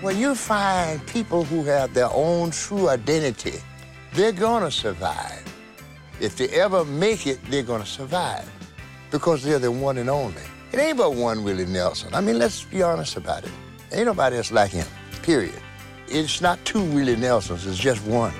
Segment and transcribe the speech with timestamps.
[0.00, 3.60] When you find people who have their own true identity,
[4.14, 5.44] they're gonna survive.
[6.20, 8.50] If they ever make it, they're gonna survive
[9.10, 10.40] because they're the one and only.
[10.72, 12.14] It ain't but one Willie Nelson.
[12.14, 13.50] I mean, let's be honest about it.
[13.92, 14.86] Ain't nobody else like him,
[15.20, 15.60] period.
[16.08, 18.32] It's not two Willie Nelsons, it's just one.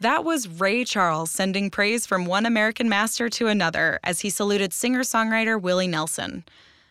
[0.00, 4.72] That was Ray Charles sending praise from one American master to another as he saluted
[4.72, 6.44] singer songwriter Willie Nelson.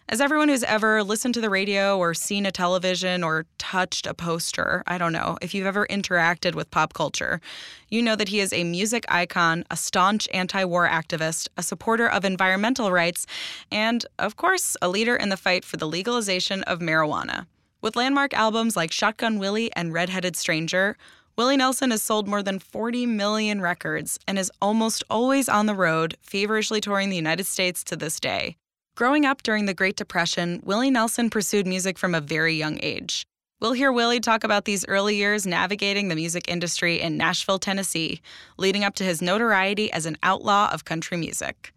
[0.10, 4.14] As everyone who's ever listened to the radio or seen a television or touched a
[4.14, 7.40] poster, I don't know, if you've ever interacted with pop culture,
[7.88, 12.10] you know that he is a music icon, a staunch anti war activist, a supporter
[12.10, 13.26] of environmental rights,
[13.72, 17.46] and, of course, a leader in the fight for the legalization of marijuana.
[17.80, 20.98] With landmark albums like Shotgun Willie and Redheaded Stranger,
[21.38, 25.76] Willie Nelson has sold more than 40 million records and is almost always on the
[25.76, 28.58] road, feverishly touring the United States to this day.
[28.96, 33.24] Growing up during the Great Depression, Willie Nelson pursued music from a very young age.
[33.62, 38.20] We'll hear Willie talk about these early years navigating the music industry in Nashville, Tennessee,
[38.58, 41.72] leading up to his notoriety as an outlaw of country music.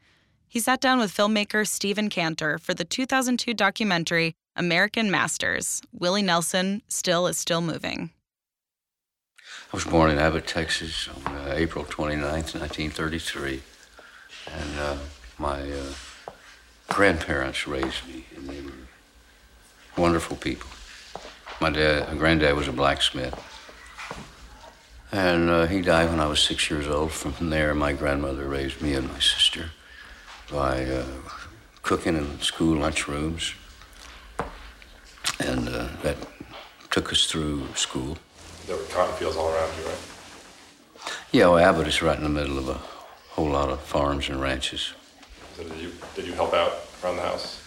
[0.49, 6.81] He sat down with filmmaker Stephen Cantor for the 2002 documentary American Masters Willie Nelson
[6.89, 8.11] Still is Still Moving.
[9.73, 13.63] I was born in Abbott, Texas on uh, April 29th, 1933.
[14.53, 14.97] And uh,
[15.39, 16.33] my uh,
[16.89, 18.73] grandparents raised me, and they were
[19.97, 20.69] wonderful people.
[21.61, 23.39] My dad, my granddad was a blacksmith.
[25.13, 27.13] And uh, he died when I was six years old.
[27.13, 29.71] From there, my grandmother raised me and my sister
[30.51, 31.05] by uh,
[31.83, 33.55] cooking in school lunchrooms.
[35.39, 36.17] And uh, that
[36.91, 38.19] took us through school
[38.71, 39.99] there were cotton fields all around you, right?
[41.33, 42.79] Yeah, well, Abbott is right in the middle of a
[43.35, 44.95] whole lot of farms and ranches.
[45.57, 47.61] So did you did you help out around the house?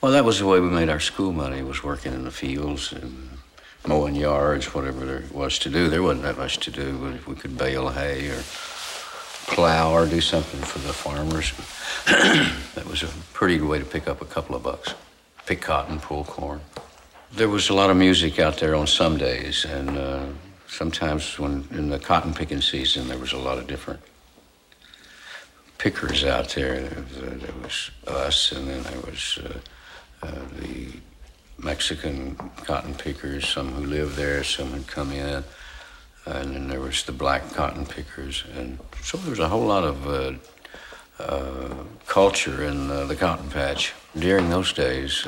[0.00, 1.62] Well, that was the way we made our school money.
[1.62, 3.38] Was working in the fields and
[3.86, 5.88] mowing yards, whatever there was to do.
[5.88, 8.42] There wasn't that much to do, but if we could bale hay or
[9.54, 11.52] plow or do something for the farmers,
[12.74, 14.94] that was a pretty good way to pick up a couple of bucks.
[15.46, 16.60] Pick cotton, pull corn.
[17.32, 20.26] There was a lot of music out there on some days, and uh,
[20.66, 24.00] sometimes when in the cotton picking season, there was a lot of different
[25.78, 26.80] pickers out there.
[26.80, 30.88] There was, uh, there was us, and then there was uh, uh the
[31.56, 35.44] Mexican cotton pickers, some who lived there, some had come in,
[36.26, 39.84] and then there was the black cotton pickers, and so there was a whole lot
[39.84, 40.32] of uh,
[41.20, 45.24] uh, culture in the cotton patch during those days.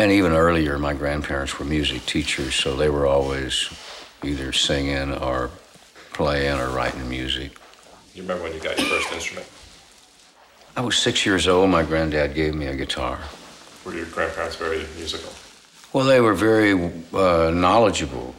[0.00, 3.68] And even earlier, my grandparents were music teachers, so they were always
[4.24, 5.50] either singing or
[6.14, 7.58] playing or writing music.
[8.14, 9.46] You remember when you got your first instrument?
[10.74, 11.68] I was six years old.
[11.68, 13.18] My granddad gave me a guitar.
[13.84, 15.34] Were your grandparents very musical?
[15.92, 16.72] Well, they were very
[17.12, 18.34] uh, knowledgeable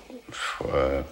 [0.67, 1.03] uh,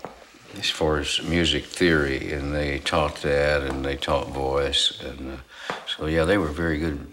[0.58, 5.74] as far as music theory, and they taught that, and they taught voice, and uh,
[5.86, 7.06] so yeah, they were very good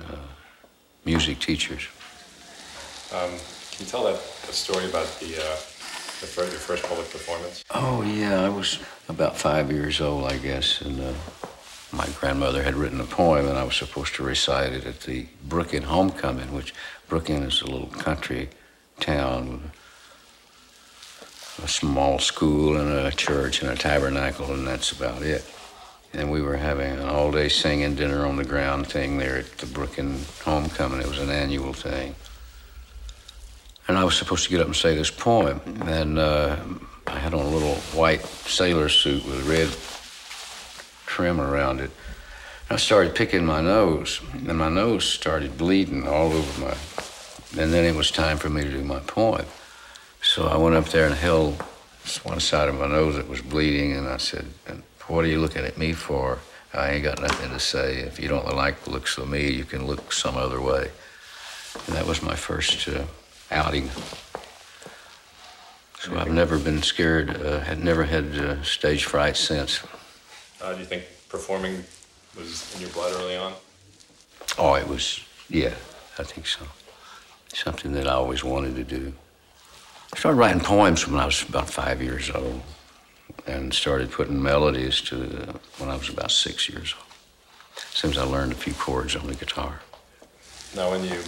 [0.00, 0.16] uh,
[1.04, 1.86] music teachers.
[3.10, 5.56] Um, can you tell that a story about the, uh,
[6.20, 7.64] the your first public performance?
[7.70, 11.14] Oh yeah, I was about five years old, I guess, and uh,
[11.90, 15.26] my grandmother had written a poem, and I was supposed to recite it at the
[15.48, 16.74] Brookend homecoming, which
[17.08, 18.50] Brookend is a little country
[19.00, 19.70] town
[21.56, 25.46] with a small school and a church and a tabernacle, and that's about it.
[26.12, 29.66] And we were having an all-day singing dinner on the ground thing there at the
[29.66, 31.00] Brookend homecoming.
[31.00, 32.14] It was an annual thing
[33.88, 36.56] and I was supposed to get up and say this poem, and uh,
[37.06, 39.70] I had on a little white sailor suit with red
[41.06, 41.90] trim around it.
[42.68, 46.76] And I started picking my nose, and my nose started bleeding all over my.
[47.58, 49.46] And then it was time for me to do my poem.
[50.20, 51.62] So I went up there and held
[52.22, 54.44] one side of my nose that was bleeding, and I said,
[55.06, 56.40] "What are you looking at me for?
[56.74, 58.00] I ain't got nothing to say.
[58.00, 60.90] If you don't like the looks of me, you can look some other way."
[61.86, 62.86] And that was my first.
[62.86, 63.04] Uh,
[63.50, 63.90] outing.
[66.00, 69.82] So I've never been scared, uh, had never had uh, stage fright since.
[70.60, 71.84] Uh, do you think performing
[72.36, 73.52] was in your blood early on?
[74.56, 75.74] Oh, it was, yeah,
[76.18, 76.64] I think so.
[77.52, 79.12] Something that I always wanted to do.
[80.14, 82.62] I started writing poems when I was about five years old
[83.46, 85.16] and started putting melodies to
[85.78, 87.04] when I was about six years old.
[87.92, 89.80] Since I learned a few chords on the guitar.
[90.74, 91.20] Now, when you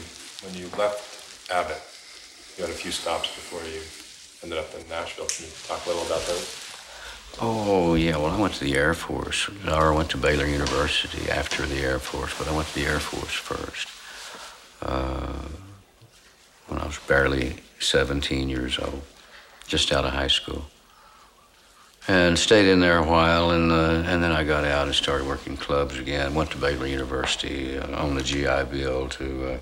[0.43, 1.81] when you left Abbott,
[2.61, 3.81] you had a few stops before you
[4.43, 5.25] ended up in Nashville.
[5.29, 6.67] Can you talk a little about those?
[7.41, 8.19] Oh, yeah.
[8.19, 11.81] Well, I went to the Air Force, or I went to Baylor University after the
[11.81, 13.89] Air Force, but I went to the Air Force first.
[14.83, 15.49] Uh,
[16.67, 19.03] when I was barely 17 years old,
[19.67, 20.67] just out of high school.
[22.09, 25.27] And stayed in there a while, and, uh, and then I got out and started
[25.27, 26.35] working clubs again.
[26.35, 29.59] Went to Baylor University uh, on the GI Bill to, uh,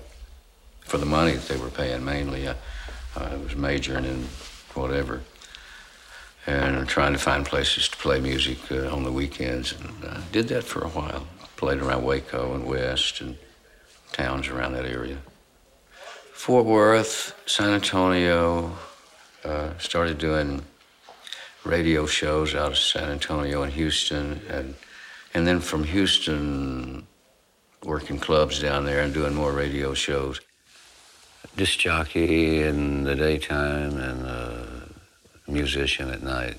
[0.81, 2.49] for the money that they were paying mainly.
[3.15, 4.23] I, was majoring in
[4.73, 5.21] whatever
[6.45, 9.73] and trying to find places to play music uh, on the weekends.
[9.73, 11.27] And I did that for a while.
[11.57, 13.37] Played around Waco and West and
[14.11, 15.17] towns around that area.
[16.33, 18.71] Fort Worth, San Antonio,
[19.43, 20.63] uh, started doing
[21.65, 24.75] radio shows out of San Antonio and Houston, and
[25.33, 27.05] and then from Houston,
[27.83, 30.39] working clubs down there and doing more radio shows.
[31.55, 34.65] Disc jockey in the daytime and uh,
[35.47, 36.57] musician at night.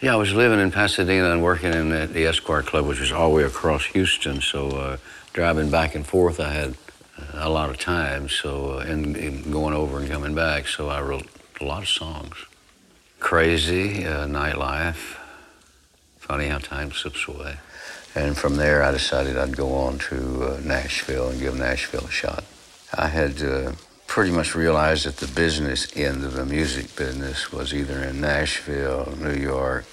[0.00, 3.10] Yeah, I was living in Pasadena and working in the, the Esquire Club, which was
[3.10, 4.40] all the way across Houston.
[4.40, 4.96] So uh,
[5.32, 6.74] driving back and forth, I had
[7.34, 8.28] a lot of time.
[8.28, 11.26] So uh, and, and, going over and coming back, so I wrote
[11.60, 12.36] a lot of songs.
[13.18, 15.16] Crazy, uh, nightlife.
[16.18, 17.56] Funny how time slips away.
[18.14, 22.10] And from there, I decided I'd go on to uh, Nashville and give Nashville a
[22.10, 22.44] shot.
[22.96, 23.72] I had uh,
[24.08, 29.14] pretty much realized that the business end of the music business was either in Nashville,
[29.18, 29.84] New York,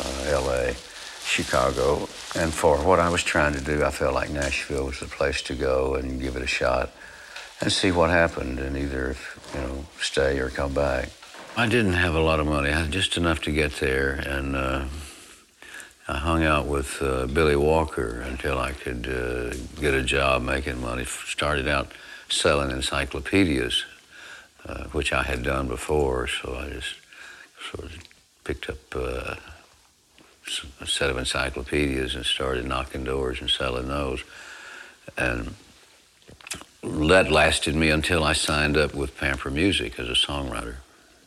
[0.00, 0.72] uh, LA,
[1.24, 2.08] Chicago.
[2.36, 5.42] And for what I was trying to do, I felt like Nashville was the place
[5.42, 6.92] to go and give it a shot
[7.60, 9.16] and see what happened and either,
[9.52, 11.08] you know, stay or come back.
[11.56, 12.70] I didn't have a lot of money.
[12.70, 14.12] I had just enough to get there.
[14.12, 14.84] And uh,
[16.06, 20.80] I hung out with uh, Billy Walker until I could uh, get a job making
[20.80, 21.04] money.
[21.04, 21.90] Started out
[22.28, 23.84] selling encyclopedias,
[24.66, 26.26] uh, which I had done before.
[26.26, 26.94] So I just
[27.70, 27.98] sort of
[28.44, 29.34] picked up uh,
[30.80, 34.22] a set of encyclopedias and started knocking doors and selling those.
[35.16, 35.54] And
[36.82, 40.76] that lasted me until I signed up with Pamper Music as a songwriter.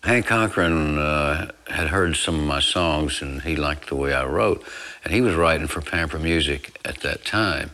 [0.03, 4.25] Hank Cochran uh, had heard some of my songs and he liked the way I
[4.25, 4.63] wrote.
[5.03, 7.71] And he was writing for Pamper Music at that time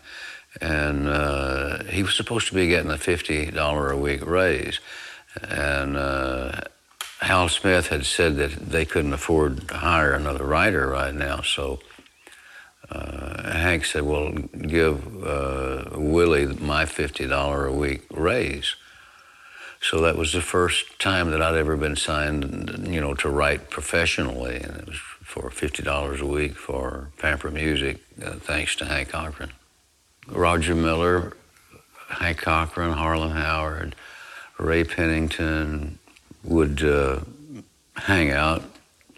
[0.61, 4.79] and uh, he was supposed to be getting a $50 a week raise.
[5.41, 6.61] And uh,
[7.19, 11.79] Hal Smith had said that they couldn't afford to hire another writer right now, so
[12.89, 18.75] uh, Hank said, well, give uh, Willie my $50 a week raise.
[19.81, 23.69] So that was the first time that I'd ever been signed, you know, to write
[23.69, 29.09] professionally, and it was for $50 a week for Pamper Music, uh, thanks to Hank
[29.09, 29.51] Cochran.
[30.27, 31.33] Roger Miller,
[32.10, 33.95] Hank Cochran, Harlan Howard,
[34.57, 36.00] Ray Pennington
[36.44, 37.19] would uh,
[37.95, 38.63] hang out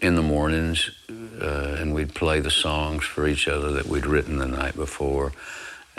[0.00, 0.90] in the mornings
[1.40, 5.32] uh, and we'd play the songs for each other that we'd written the night before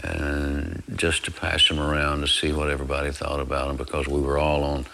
[0.04, 4.22] and just to pass them around to see what everybody thought about them because we
[4.22, 4.86] were all on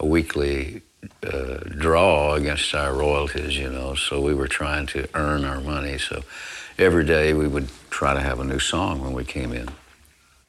[0.00, 0.82] a weekly
[1.22, 5.98] uh, draw against our royalties, you know, so we were trying to earn our money.
[5.98, 6.22] So
[6.78, 9.68] every day we would try to have a new song when we came in.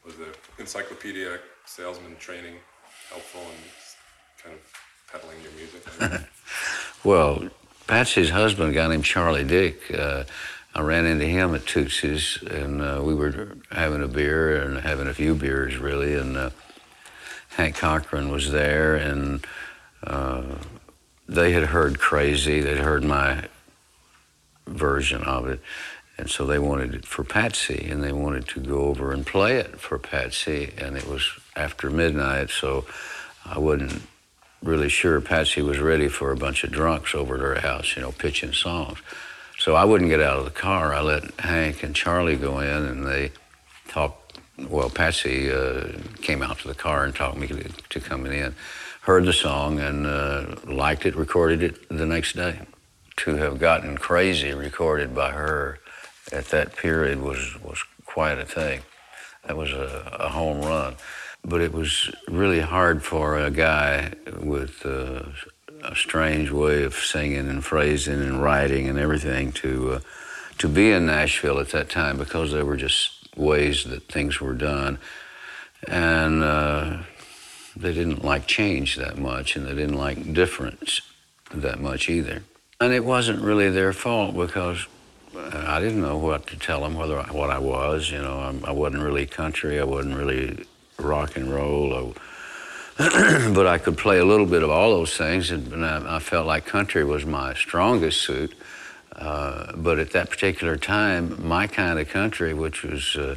[0.05, 2.55] Was the encyclopedia salesman training
[3.09, 6.29] helpful in kind of peddling your music?
[7.03, 7.49] well,
[7.87, 10.23] Patsy's husband, a guy named Charlie Dick, uh,
[10.75, 15.07] I ran into him at Tootsie's, and uh, we were having a beer and having
[15.07, 16.13] a few beers, really.
[16.13, 16.49] And uh,
[17.49, 19.45] Hank Cochran was there, and
[20.03, 20.43] uh,
[21.27, 22.61] they had heard Crazy.
[22.61, 23.45] They'd heard my
[24.67, 25.59] version of it.
[26.17, 29.57] And so they wanted it for Patsy, and they wanted to go over and play
[29.57, 30.73] it for Patsy.
[30.77, 31.23] And it was
[31.55, 32.85] after midnight, so
[33.45, 34.01] I wasn't
[34.61, 38.01] really sure Patsy was ready for a bunch of drunks over at her house, you
[38.01, 38.99] know, pitching songs.
[39.57, 40.93] So I wouldn't get out of the car.
[40.93, 43.31] I let Hank and Charlie go in, and they
[43.87, 44.39] talked.
[44.57, 45.87] Well, Patsy uh,
[46.21, 48.53] came out to the car and talked me to, to coming in,
[49.01, 52.59] heard the song, and uh, liked it, recorded it the next day.
[53.17, 55.79] To have gotten crazy recorded by her
[56.31, 58.81] at that period was, was quite a thing.
[59.45, 60.95] That was a, a home run.
[61.43, 65.23] But it was really hard for a guy with uh,
[65.83, 69.99] a strange way of singing and phrasing and writing and everything to, uh,
[70.57, 74.53] to be in Nashville at that time because there were just ways that things were
[74.53, 74.99] done.
[75.87, 76.97] And uh,
[77.79, 81.01] they didn't like change that much and they didn't like difference
[81.53, 82.43] that much either.
[82.81, 84.85] And it wasn't really their fault because
[85.35, 88.09] I didn't know what to tell them, whether what I was.
[88.09, 89.79] You know, I, I wasn't really country.
[89.79, 90.65] I wasn't really
[90.97, 92.13] rock and roll.
[92.97, 96.19] I, but I could play a little bit of all those things, and I, I,
[96.19, 98.53] felt like country was my strongest suit.
[99.15, 103.35] Uh, but at that particular time, my kind of country, which was uh,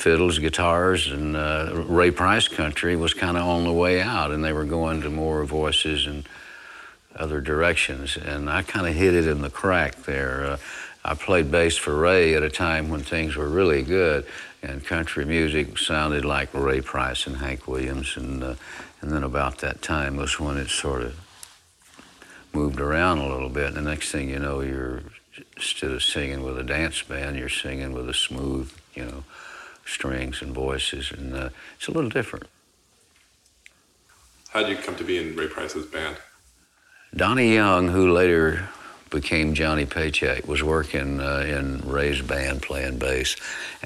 [0.00, 4.42] fiddles, guitars, and uh, Ray Price country, was kind of on the way out, and
[4.42, 6.26] they were going to more voices and
[7.14, 8.16] other directions.
[8.16, 10.44] And I kind of hit it in the crack there.
[10.44, 10.56] Uh,
[11.04, 14.26] I played bass for Ray at a time when things were really good,
[14.62, 18.54] and country music sounded like Ray Price and Hank Williams, and uh,
[19.02, 21.18] and then about that time was when it sort of
[22.52, 23.68] moved around a little bit.
[23.68, 25.02] And the next thing you know, you're
[25.56, 29.24] instead of singing with a dance band, you're singing with a smooth, you know,
[29.90, 32.46] strings and voices, and uh, it's a little different.
[34.50, 36.16] How did you come to be in Ray Price's band?
[37.14, 38.68] Donnie Young, who later
[39.10, 43.36] became Johnny Paycheck, was working uh, in Ray's band playing bass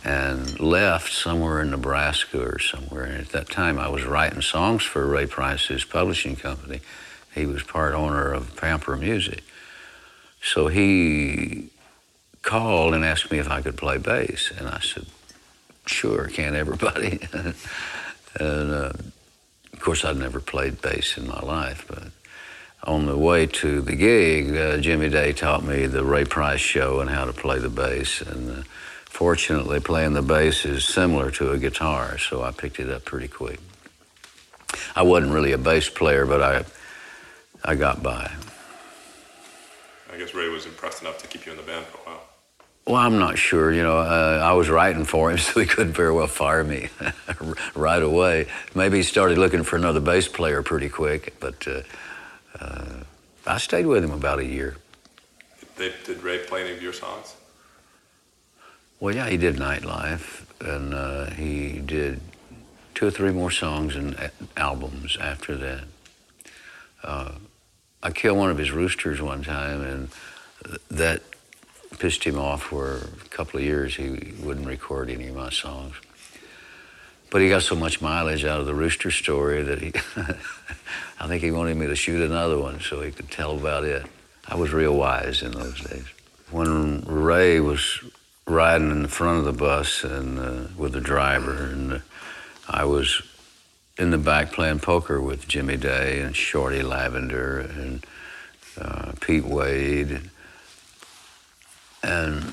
[0.04, 3.04] and left somewhere in Nebraska or somewhere.
[3.04, 6.80] And at that time, I was writing songs for Ray Price's publishing company.
[7.34, 9.42] He was part owner of Pamper Music.
[10.42, 11.70] So he
[12.42, 14.52] called and asked me if I could play bass.
[14.56, 15.06] And I said,
[15.87, 17.21] sure, can't everybody?
[17.33, 18.93] and uh,
[19.73, 22.09] of course, I'd never played bass in my life, but
[22.85, 27.00] on the way to the gig, uh, Jimmy Day taught me the Ray Price show
[27.00, 28.21] and how to play the bass.
[28.21, 28.62] And uh,
[29.07, 33.29] fortunately, playing the bass is similar to a guitar, so I picked it up pretty
[33.29, 33.59] quick.
[34.95, 36.64] I wasn't really a bass player, but I,
[37.64, 38.31] I got by.
[40.12, 42.23] I guess Ray was impressed enough to keep you in the band for a while.
[42.87, 43.73] Well, I'm not sure.
[43.73, 46.88] You know, uh, I was writing for him, so he couldn't very well fire me
[47.75, 48.47] right away.
[48.75, 51.83] Maybe he started looking for another bass player pretty quick, but uh,
[52.61, 53.03] uh,
[53.47, 54.76] I stayed with him about a year.
[55.76, 57.35] Did, did Ray play any of your songs?
[59.00, 62.21] Well, yeah, he did Nightlife, and uh, he did
[62.95, 65.85] two or three more songs and albums after that.
[67.03, 67.33] Uh,
[68.03, 70.09] I killed one of his roosters one time, and
[70.91, 71.23] that
[71.98, 73.96] pissed him off for a couple of years.
[73.96, 75.94] He wouldn't record any of my songs.
[77.30, 79.92] But he got so much mileage out of the rooster story that he,
[81.20, 84.06] I think he wanted me to shoot another one so he could tell about it.
[84.46, 86.04] I was real wise in those days.
[86.50, 87.98] When Ray was
[88.46, 91.98] riding in the front of the bus and uh, with the driver, and uh,
[92.68, 93.22] I was
[93.98, 98.06] in the back playing poker with Jimmy Day and Shorty Lavender and
[98.78, 100.30] uh, Pete Wade.
[102.04, 102.52] And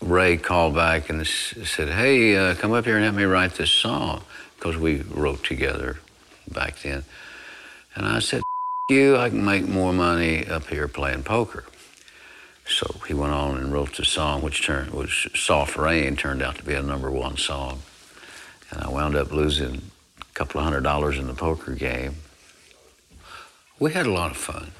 [0.00, 3.70] Ray called back and said, Hey, uh, come up here and help me write this
[3.70, 4.24] song,
[4.56, 6.00] because we wrote together
[6.50, 7.04] back then.
[7.94, 8.42] And I said,
[8.88, 11.64] you, I can make more money up here playing poker.
[12.66, 16.56] So he went on and wrote the song, which turned, which Soft Rain turned out
[16.56, 17.82] to be a number one song.
[18.70, 19.82] And I wound up losing
[20.20, 22.16] a couple of hundred dollars in the poker game.
[23.78, 24.72] We had a lot of fun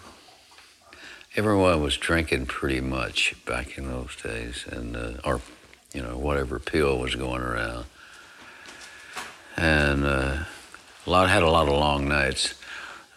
[1.35, 5.41] everyone was drinking pretty much back in those days, and uh, or
[5.93, 7.87] you know whatever pill was going around,
[9.57, 10.45] and uh,
[11.07, 12.55] a lot had a lot of long nights.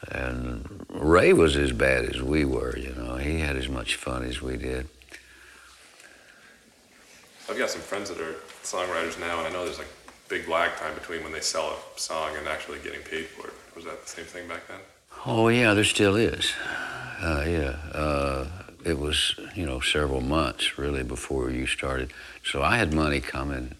[0.07, 3.15] And Ray was as bad as we were, you know.
[3.15, 4.87] He had as much fun as we did.
[7.49, 9.87] I've got some friends that are songwriters now, and I know there's like
[10.29, 13.53] big lag time between when they sell a song and actually getting paid for it.
[13.75, 14.77] Was that the same thing back then?
[15.25, 16.53] Oh yeah, there still is.
[17.21, 18.47] Uh, yeah, uh,
[18.83, 22.11] it was you know several months really before you started.
[22.43, 23.75] So I had money coming.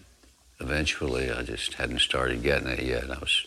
[0.58, 3.10] Eventually, I just hadn't started getting it yet.
[3.10, 3.46] I was,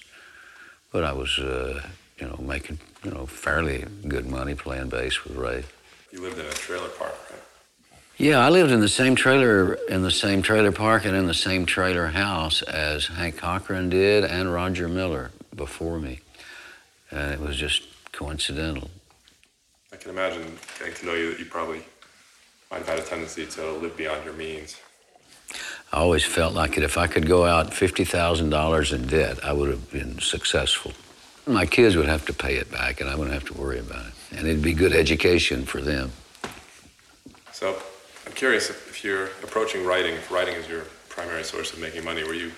[0.91, 1.81] but I was uh,
[2.19, 5.63] you know making you know fairly good money playing bass with Ray.
[6.11, 7.39] You lived in a trailer park, right?
[8.17, 11.33] Yeah, I lived in the same trailer in the same trailer park and in the
[11.33, 16.19] same trailer house as Hank Cochran did and Roger Miller before me,
[17.09, 18.89] and it was just coincidental.
[19.99, 21.83] I can imagine getting to know you that you probably
[22.71, 24.77] might have had a tendency to live beyond your means.
[25.91, 26.83] I always felt like it.
[26.83, 30.93] If I could go out $50,000 in debt, I would have been successful.
[31.45, 34.05] My kids would have to pay it back, and I wouldn't have to worry about
[34.05, 34.13] it.
[34.31, 36.13] And it'd be good education for them.
[37.51, 37.77] So
[38.25, 42.05] I'm curious if, if you're approaching writing, if writing is your primary source of making
[42.05, 42.53] money, were you,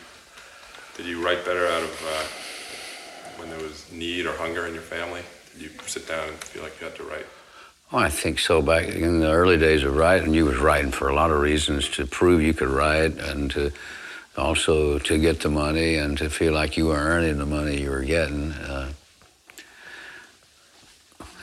[0.95, 4.83] did you write better out of uh, when there was need or hunger in your
[4.83, 5.23] family?
[5.57, 7.25] You sit down and feel like you had to write?
[7.91, 8.61] Well, I think so.
[8.61, 11.89] Back in the early days of writing, you was writing for a lot of reasons
[11.89, 13.71] to prove you could write and to
[14.37, 17.89] also to get the money and to feel like you were earning the money you
[17.89, 18.53] were getting.
[18.53, 18.91] Uh,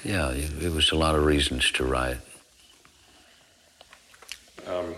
[0.04, 2.16] yeah, it was a lot of reasons to write.
[4.66, 4.94] Um,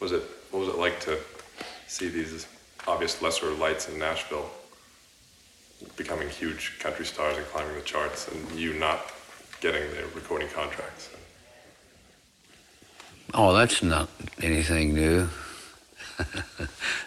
[0.00, 1.18] was it what was it like to
[1.86, 2.46] see these
[2.86, 4.50] obvious lesser lights in Nashville
[5.96, 9.12] becoming huge country stars and climbing the charts, and you not
[9.60, 11.10] getting the recording contracts.
[13.34, 14.08] Oh, that's not
[14.40, 15.28] anything new.
[16.18, 16.24] I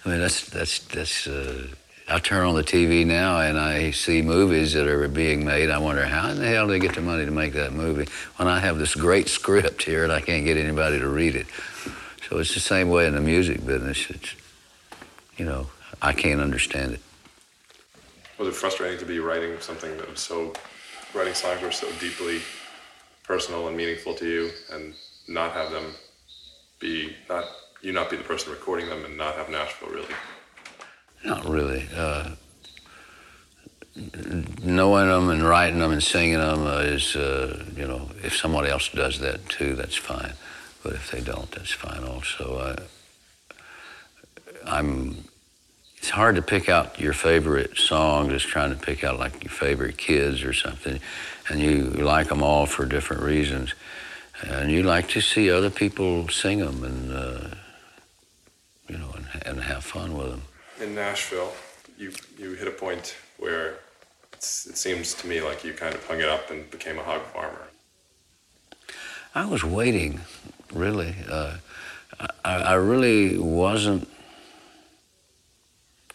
[0.05, 1.27] mean, that's that's that's.
[1.27, 1.67] Uh,
[2.11, 5.69] I turn on the TV now and I see movies that are being made.
[5.69, 8.11] I wonder how in the hell do they get the money to make that movie
[8.37, 11.45] when I have this great script here and I can't get anybody to read it.
[12.27, 14.09] So it's the same way in the music business.
[14.09, 14.35] It's,
[15.37, 15.67] you know,
[16.01, 17.01] I can't understand it.
[18.39, 20.53] Was it frustrating to be writing something that was so,
[21.13, 22.39] writing songs were so deeply
[23.23, 24.93] personal and meaningful to you, and
[25.27, 25.93] not have them
[26.79, 27.43] be not
[27.81, 30.15] you not be the person recording them and not have Nashville really?
[31.25, 31.85] Not really.
[31.93, 32.31] Uh,
[34.63, 38.69] knowing them and writing them and singing them uh, is, uh, you know, if somebody
[38.69, 40.33] else does that too, that's fine.
[40.81, 42.77] But if they don't, that's fine also.
[44.65, 45.25] I'm
[46.09, 49.51] it's hard to pick out your favorite song, just trying to pick out like your
[49.51, 50.99] favorite kids or something,
[51.47, 53.75] and you like them all for different reasons,
[54.41, 57.49] and you like to see other people sing them and uh,
[58.87, 60.41] you know and, and have fun with them.
[60.81, 61.53] In Nashville,
[61.95, 63.75] you you hit a point where
[64.33, 67.21] it seems to me like you kind of hung it up and became a hog
[67.21, 67.67] farmer.
[69.35, 70.21] I was waiting,
[70.73, 71.13] really.
[71.29, 71.57] Uh,
[72.43, 74.09] I, I really wasn't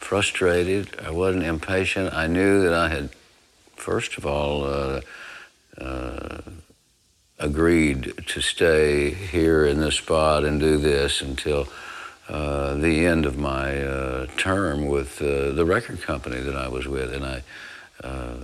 [0.05, 1.01] frustrated.
[1.03, 2.13] I wasn't impatient.
[2.13, 3.09] I knew that I had,
[3.75, 5.01] first of all, uh,
[5.81, 6.41] uh,
[7.39, 11.67] agreed to stay here in this spot and do this until
[12.29, 16.87] uh, the end of my uh, term with uh, the record company that I was
[16.87, 17.13] with.
[17.13, 17.43] And I
[18.03, 18.37] uh,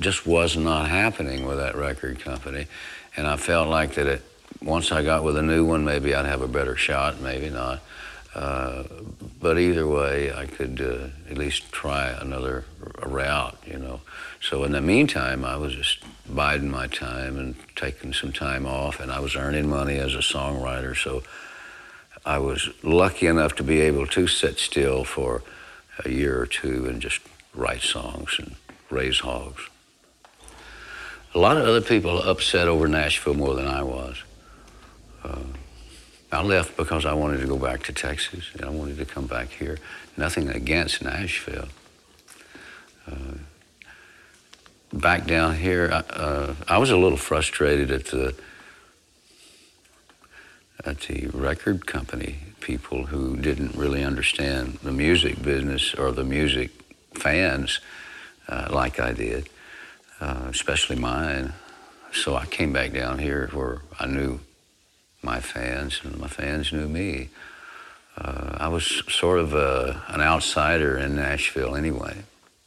[0.00, 2.66] just was not happening with that record company.
[3.14, 4.22] And I felt like that it,
[4.62, 7.80] once I got with a new one, maybe I'd have a better shot, maybe not.
[8.38, 8.84] Uh,
[9.40, 12.64] but either way, I could uh, at least try another
[13.04, 14.00] route, you know.
[14.40, 19.00] So in the meantime, I was just biding my time and taking some time off,
[19.00, 20.96] and I was earning money as a songwriter.
[20.96, 21.24] So
[22.24, 25.42] I was lucky enough to be able to sit still for
[26.04, 27.20] a year or two and just
[27.56, 28.54] write songs and
[28.88, 29.62] raise hogs.
[31.34, 34.22] A lot of other people upset over Nashville more than I was.
[35.24, 35.38] Uh,
[36.30, 38.50] I left because I wanted to go back to Texas.
[38.52, 39.78] and I wanted to come back here.
[40.16, 41.68] Nothing against Nashville.
[43.06, 43.38] Uh,
[44.92, 48.34] back down here, uh, I was a little frustrated at the
[50.84, 56.70] at the record company people who didn't really understand the music business or the music
[57.14, 57.80] fans
[58.48, 59.48] uh, like I did,
[60.20, 61.52] uh, especially mine.
[62.12, 64.40] So I came back down here where I knew
[65.22, 67.28] my fans, and my fans knew me.
[68.16, 72.16] Uh, I was sort of a, an outsider in Nashville anyway.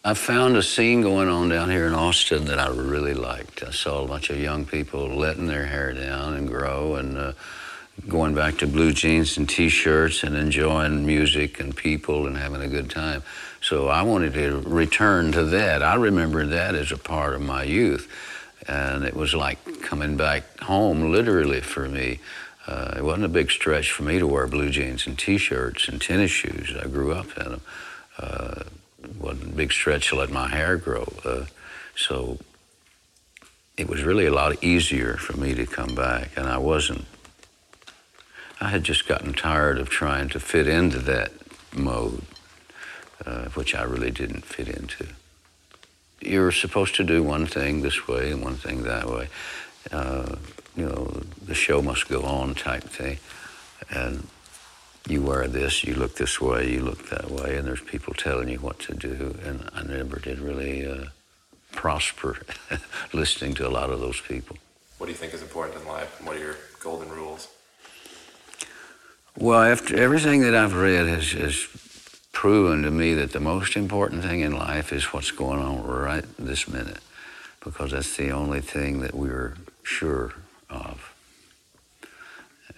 [0.04, 3.64] I found a scene going on down here in Austin that I really liked.
[3.64, 7.34] I saw a bunch of young people letting their hair down and grow and uh,
[8.08, 12.68] going back to blue jeans and t-shirts and enjoying music and people and having a
[12.68, 13.22] good time.
[13.62, 15.84] So I wanted to return to that.
[15.84, 18.08] I remember that as a part of my youth.
[18.68, 22.20] And it was like coming back home literally for me.
[22.68, 26.00] Uh, it wasn't a big stretch for me to wear blue jeans and t-shirts and
[26.00, 26.76] tennis shoes.
[26.80, 27.62] I grew up in them.
[28.20, 28.64] Uh,
[29.04, 31.12] it wasn't a big stretch to let my hair grow.
[31.26, 31.46] Uh,
[31.96, 32.38] so
[33.78, 36.30] it was really a lot easier for me to come back.
[36.38, 37.06] And I wasn't,
[38.60, 41.32] I had just gotten tired of trying to fit into that
[41.74, 42.22] mode,
[43.26, 45.08] uh, which I really didn't fit into
[46.22, 49.28] you're supposed to do one thing this way and one thing that way.
[49.92, 50.36] Uh,
[50.76, 53.18] you know, the show must go on type thing.
[53.90, 54.28] And
[55.08, 58.50] you wear this, you look this way, you look that way, and there's people telling
[58.50, 59.36] you what to do.
[59.44, 61.06] And I never did really uh,
[61.72, 62.38] prosper
[63.14, 64.58] listening to a lot of those people.
[64.98, 67.48] What do you think is important in life, and what are your golden rules?
[69.36, 71.56] Well, after everything that I've read has, has
[72.42, 76.26] proven to me that the most important thing in life is what's going on right
[76.40, 76.98] this minute,
[77.64, 80.34] because that's the only thing that we're sure
[80.68, 81.14] of.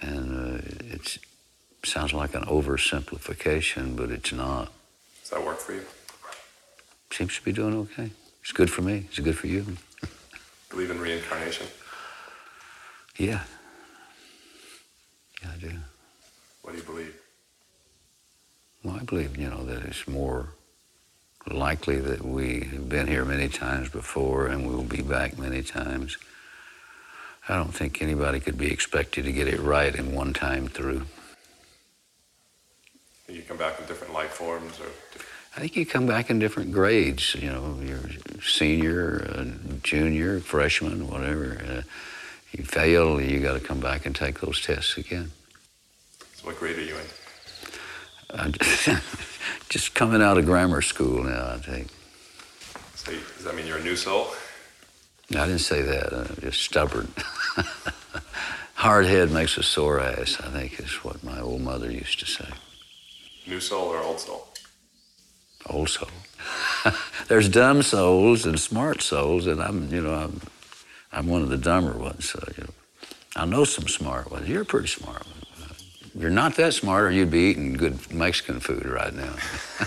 [0.01, 1.17] And uh, it
[1.85, 4.69] sounds like an oversimplification, but it's not.
[5.21, 5.85] Does that work for you?
[7.09, 8.11] Seems to be doing okay.
[8.41, 9.05] It's good for me.
[9.07, 9.77] It's good for you.
[10.71, 11.67] Believe in reincarnation?
[13.15, 13.43] Yeah.
[15.41, 15.71] Yeah, I do.
[16.63, 17.22] What do you believe?
[18.83, 20.49] Well, I believe, you know, that it's more
[21.47, 25.61] likely that we have been here many times before and we will be back many
[25.61, 26.17] times.
[27.47, 31.03] I don't think anybody could be expected to get it right in one time through.
[33.27, 34.87] You come back in different life forms or
[35.55, 38.09] I think you come back in different grades, you know, you're
[38.41, 39.45] senior, uh,
[39.83, 41.61] junior, freshman, whatever.
[41.67, 41.81] Uh,
[42.51, 45.31] you fail, you got to come back and take those tests again.
[46.35, 47.22] So what grade are you in?
[49.69, 51.87] Just coming out of grammar school now, I think.
[52.95, 54.27] So does that mean you're a new soul?
[55.29, 56.13] No, I didn't say that.
[56.13, 57.11] I'm just stubborn.
[58.75, 62.25] Hard head makes a sore ass, I think is what my old mother used to
[62.25, 62.49] say.
[63.47, 64.47] New soul or old soul?
[65.69, 66.09] Old soul.
[67.27, 70.41] There's dumb souls and smart souls, and I'm, you know, I'm,
[71.11, 72.29] I'm one of the dumber ones.
[72.29, 72.73] So, you know,
[73.35, 74.49] I know some smart ones.
[74.49, 75.42] You're a pretty smart one.
[76.15, 79.33] You're not that smart, or you'd be eating good Mexican food right now.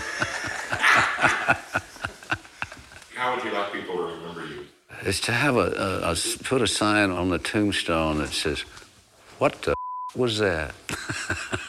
[3.15, 4.65] How would you like people to remember you?
[5.05, 8.65] is to have a, a, a put a sign on the tombstone that says,
[9.37, 9.73] "What the
[10.15, 10.75] was that?"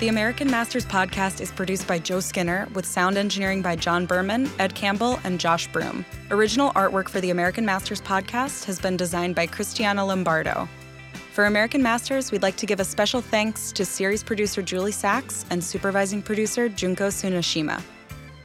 [0.00, 4.48] The American Masters podcast is produced by Joe Skinner with sound engineering by John Berman,
[4.58, 6.06] Ed Campbell, and Josh Broom.
[6.30, 10.66] Original artwork for the American Masters podcast has been designed by Cristiano Lombardo.
[11.34, 15.44] For American Masters, we'd like to give a special thanks to series producer Julie Sachs
[15.50, 17.82] and supervising producer Junko Tsunashima.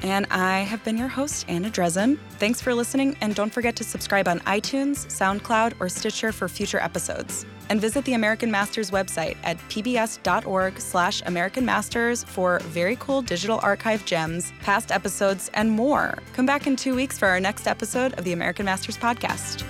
[0.02, 2.20] And I have been your host, Anna Dresden.
[2.38, 6.80] Thanks for listening, and don't forget to subscribe on iTunes, SoundCloud, or Stitcher for future
[6.80, 7.46] episodes.
[7.70, 13.60] And visit the American Masters website at pbs.org slash American Masters for very cool digital
[13.64, 16.20] archive gems, past episodes, and more.
[16.34, 19.66] Come back in two weeks for our next episode of the American Masters podcast.